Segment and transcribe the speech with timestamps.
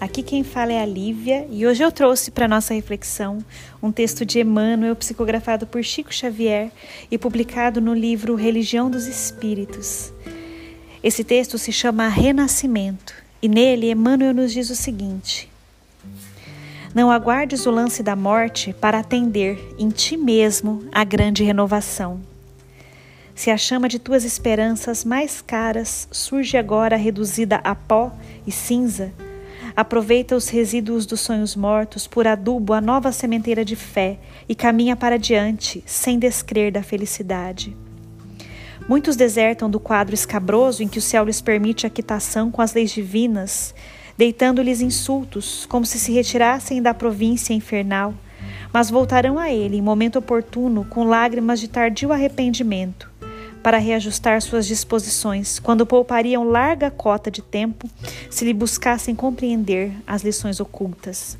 [0.00, 3.44] Aqui quem fala é a Lívia e hoje eu trouxe para nossa reflexão
[3.82, 6.70] um texto de Emmanuel psicografado por Chico Xavier
[7.10, 10.12] e publicado no livro Religião dos Espíritos.
[11.02, 15.50] Esse texto se chama Renascimento e nele Emmanuel nos diz o seguinte:
[16.94, 22.20] Não aguardes o lance da morte para atender em ti mesmo a grande renovação.
[23.34, 28.12] Se a chama de tuas esperanças mais caras surge agora reduzida a pó
[28.46, 29.12] e cinza,
[29.78, 34.18] Aproveita os resíduos dos sonhos mortos por adubo a nova sementeira de fé
[34.48, 37.76] e caminha para diante, sem descrer da felicidade.
[38.88, 42.74] Muitos desertam do quadro escabroso em que o céu lhes permite a quitação com as
[42.74, 43.72] leis divinas,
[44.16, 48.12] deitando-lhes insultos, como se se retirassem da província infernal,
[48.72, 53.07] mas voltarão a ele em momento oportuno com lágrimas de tardio arrependimento
[53.68, 57.86] para reajustar suas disposições, quando poupariam larga cota de tempo
[58.30, 61.36] se lhe buscassem compreender as lições ocultas.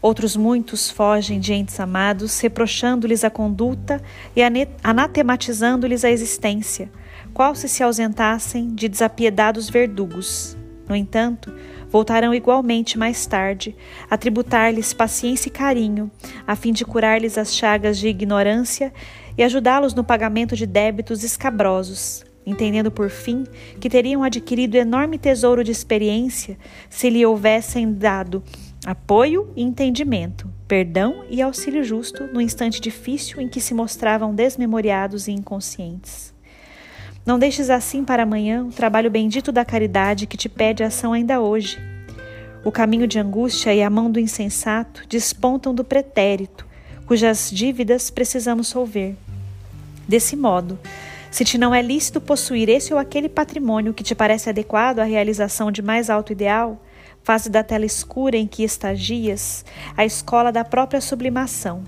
[0.00, 4.00] Outros muitos fogem de entes amados, reprochando-lhes a conduta
[4.36, 4.40] e
[4.84, 6.88] anatematizando-lhes a existência,
[7.32, 10.56] qual se se ausentassem de desapiedados verdugos.
[10.88, 11.52] No entanto,
[11.88, 13.74] voltarão igualmente mais tarde
[14.10, 16.10] a tributar-lhes paciência e carinho,
[16.46, 18.92] a fim de curar-lhes as chagas de ignorância
[19.36, 23.44] e ajudá-los no pagamento de débitos escabrosos, entendendo por fim
[23.80, 26.58] que teriam adquirido enorme tesouro de experiência
[26.90, 28.42] se lhe houvessem dado
[28.84, 35.26] apoio e entendimento, perdão e auxílio justo no instante difícil em que se mostravam desmemoriados
[35.26, 36.34] e inconscientes.
[37.26, 41.40] Não deixes assim para amanhã o trabalho bendito da caridade que te pede ação ainda
[41.40, 41.78] hoje.
[42.62, 46.66] O caminho de angústia e a mão do insensato despontam do pretérito,
[47.06, 49.16] cujas dívidas precisamos solver.
[50.06, 50.78] Desse modo,
[51.30, 55.04] se te não é lícito possuir esse ou aquele patrimônio que te parece adequado à
[55.04, 56.78] realização de mais alto ideal,
[57.22, 59.64] faz da tela escura em que estagias
[59.96, 61.82] a escola da própria sublimação.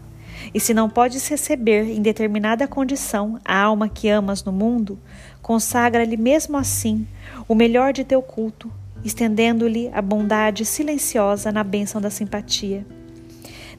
[0.53, 4.99] E se não podes receber em determinada condição a alma que amas no mundo,
[5.43, 7.07] consagra-lhe mesmo assim
[7.49, 8.71] o melhor de teu culto,
[9.05, 12.87] estendendo-lhe a bondade silenciosa na bênção da simpatia.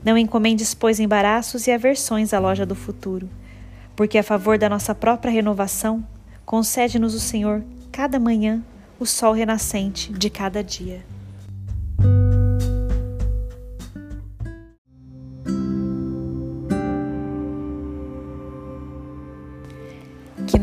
[0.03, 3.29] Não encomendes, pois, embaraços e aversões à loja do futuro
[3.97, 6.05] porque a favor da nossa própria renovação,
[6.45, 8.63] concede-nos o Senhor cada manhã
[8.99, 11.03] o sol renascente de cada dia.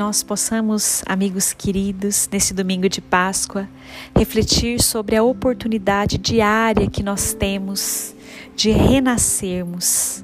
[0.04, 3.66] Nós possamos, amigos queridos, nesse domingo de Páscoa,
[4.14, 8.14] refletir sobre a oportunidade diária que nós temos
[8.54, 10.22] de renascermos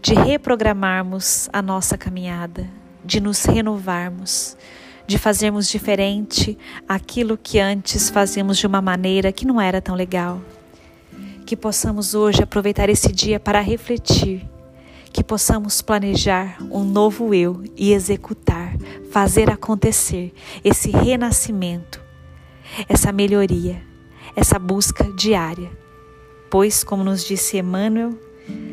[0.00, 2.66] de reprogramarmos a nossa caminhada,
[3.04, 4.56] de nos renovarmos,
[5.06, 6.56] de fazermos diferente
[6.88, 10.40] aquilo que antes fazíamos de uma maneira que não era tão legal.
[11.44, 14.48] Que possamos hoje aproveitar esse dia para refletir,
[15.12, 18.76] que possamos planejar um novo eu e executar,
[19.10, 20.32] fazer acontecer
[20.64, 22.00] esse renascimento,
[22.88, 23.82] essa melhoria,
[24.34, 25.70] essa busca diária.
[26.50, 28.18] Pois, como nos disse Emmanuel,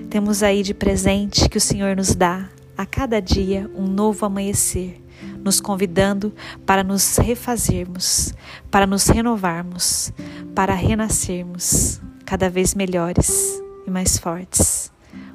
[0.10, 5.02] temos aí de presente que o Senhor nos dá a cada dia um novo amanhecer,
[5.44, 6.34] nos convidando
[6.66, 8.34] para nos refazermos,
[8.70, 10.12] para nos renovarmos,
[10.54, 14.93] para renascermos cada vez melhores e mais fortes.